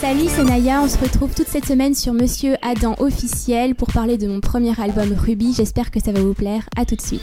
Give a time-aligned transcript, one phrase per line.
[0.00, 0.80] Salut, c'est Naya.
[0.82, 4.72] On se retrouve toute cette semaine sur Monsieur Adam officiel pour parler de mon premier
[4.80, 5.52] album Ruby.
[5.52, 6.66] J'espère que ça va vous plaire.
[6.74, 7.20] À tout de suite.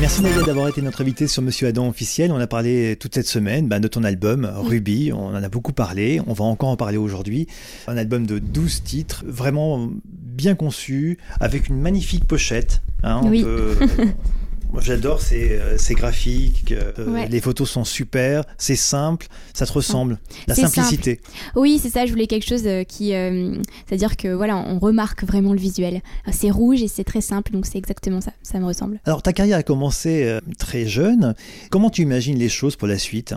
[0.00, 2.32] Merci Nadia d'avoir été notre invité sur Monsieur Adam officiel.
[2.32, 5.12] On a parlé toute cette semaine bah, de ton album Ruby.
[5.12, 6.20] On en a beaucoup parlé.
[6.26, 7.46] On va encore en parler aujourd'hui.
[7.86, 12.82] Un album de 12 titres, vraiment bien conçu, avec une magnifique pochette.
[13.04, 13.44] Hein, oui.
[14.80, 20.54] j'adore ces, euh, graphiques, euh, les photos sont super, c'est simple, ça te ressemble, la
[20.54, 21.20] simplicité.
[21.54, 23.10] Oui, c'est ça, je voulais quelque chose euh, qui.
[23.86, 26.02] C'est-à-dire que voilà, on remarque vraiment le visuel.
[26.32, 29.00] C'est rouge et c'est très simple, donc c'est exactement ça, ça me ressemble.
[29.04, 31.34] Alors, ta carrière a commencé très jeune.
[31.70, 33.34] Comment tu imagines les choses pour la suite?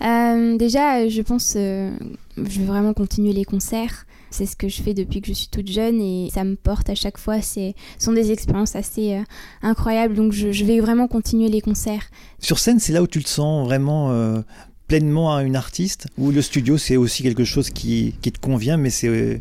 [0.00, 1.54] Déjà, je pense.
[1.54, 1.90] je
[2.36, 4.06] vais vraiment continuer les concerts.
[4.30, 6.90] C'est ce que je fais depuis que je suis toute jeune et ça me porte
[6.90, 7.40] à chaque fois.
[7.40, 9.22] Ce sont des expériences assez euh,
[9.62, 12.10] incroyables, donc je, vais vraiment continuer les concerts.
[12.38, 14.40] Sur scène, c'est là où tu te sens vraiment euh,
[14.86, 16.08] pleinement à une artiste?
[16.18, 19.38] Ou le studio c'est aussi quelque chose qui, qui te convient mais c'est euh,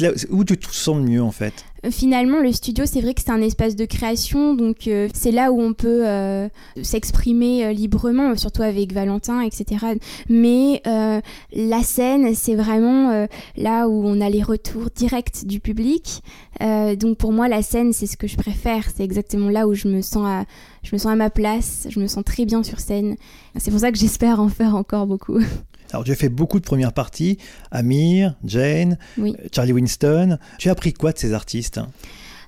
[0.00, 1.54] là où tu te sens le mieux en fait?
[1.54, 5.30] euh, Finalement le studio c'est vrai que c'est un espace de création donc euh, c'est
[5.30, 6.04] là où on peut
[6.82, 9.86] s'exprimer librement surtout avec Valentin etc
[10.28, 16.22] mais la scène c'est vraiment là où on a les retours directs du public
[16.60, 19.88] donc pour moi la scène c'est ce que je préfère c'est exactement là où je
[19.88, 20.44] me sens à
[20.84, 23.16] je me sens à ma place, je me sens très bien sur scène.
[23.56, 25.38] C'est pour ça que j'espère en faire encore beaucoup.
[25.94, 27.38] Alors tu as fait beaucoup de premières parties,
[27.70, 28.98] Amir, Jane,
[29.54, 30.38] Charlie Winston.
[30.58, 31.78] Tu as appris quoi de ces artistes?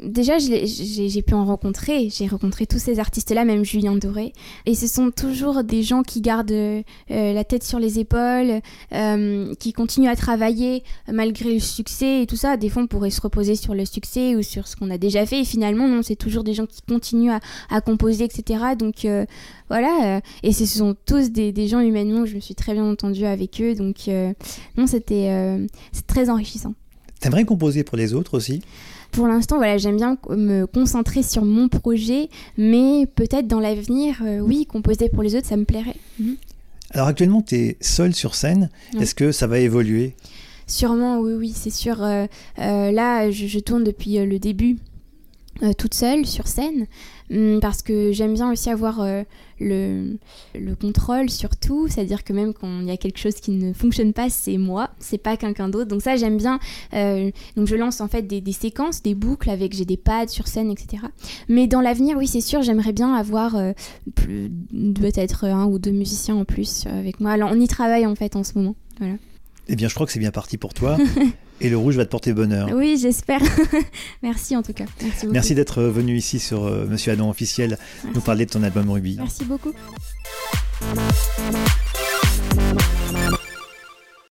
[0.03, 2.09] Déjà, j'ai pu en rencontrer.
[2.11, 4.33] J'ai rencontré tous ces artistes-là, même Julien Doré.
[4.67, 8.61] Et ce sont toujours des gens qui gardent euh, la tête sur les épaules,
[8.93, 12.57] euh, qui continuent à travailler malgré le succès et tout ça.
[12.57, 15.25] Des fois, on pourrait se reposer sur le succès ou sur ce qu'on a déjà
[15.27, 15.41] fait.
[15.41, 17.33] Et finalement, non, c'est toujours des gens qui continuent
[17.71, 18.61] à, composer, etc.
[18.79, 19.25] Donc euh,
[19.69, 20.21] voilà.
[20.43, 22.27] et ce sont tous des, gens humainement.
[22.27, 23.75] Je me suis très bien entendue avec eux.
[23.75, 24.09] Donc
[24.77, 25.67] non, c'était
[26.07, 26.75] très enrichissant.
[27.21, 28.63] T'aimerais composer pour les autres aussi?
[29.13, 34.41] Pour l'instant, voilà, j'aime bien me concentrer sur mon projet, mais peut-être dans l'avenir, euh,
[34.41, 35.97] oui, composer pour les autres, ça me plairait.
[36.19, 36.37] Mhm.
[36.91, 38.71] Alors actuellement, tu es seule sur scène.
[39.01, 40.15] Est-ce que ça va évoluer?
[40.67, 42.03] Sûrement, oui, oui, c'est sûr.
[42.03, 42.27] Euh,
[42.59, 44.77] euh, là, je, tourne depuis le début
[45.79, 46.87] toute seule sur scène.
[47.33, 49.25] Hum, parce que j'aime bien aussi avoir euh,
[49.59, 50.17] le,
[50.55, 53.73] le, contrôle sur tout, c'est-à-dire que même quand il y a quelque chose qui ne
[53.73, 55.89] fonctionne pas, c'est moi, c'est pas quelqu'un d'autre.
[55.89, 56.61] Donc ça, j'aime bien.
[56.95, 60.47] Euh, donc je lance en fait des, séquences, des boucles avec j'ai des pads sur
[60.47, 61.03] scène, etc.
[61.49, 63.73] Mais dans l'avenir, oui, c'est sûr, j'aimerais bien avoir euh,
[64.15, 67.33] peut-être un ou deux musiciens en plus avec moi.
[67.33, 68.77] Alors on y travaille en fait en ce moment.
[69.01, 69.15] Voilà.
[69.69, 70.97] Eh bien, je crois que c'est bien parti pour toi.
[71.61, 72.69] Et le rouge va te porter bonheur.
[72.75, 73.41] Oui, j'espère.
[74.23, 74.85] Merci en tout cas.
[75.31, 77.79] Merci, d'être venu ici sur euh, Monsieur Adam officiel
[78.15, 79.17] nous parler de ton album Ruby.
[79.19, 79.73] Merci beaucoup.